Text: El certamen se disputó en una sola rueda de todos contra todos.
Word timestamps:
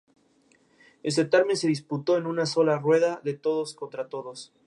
El 1.03 1.11
certamen 1.11 1.55
se 1.55 1.67
disputó 1.67 2.17
en 2.17 2.25
una 2.25 2.47
sola 2.47 2.79
rueda 2.79 3.21
de 3.23 3.35
todos 3.35 3.75
contra 3.75 4.09
todos. 4.09 4.51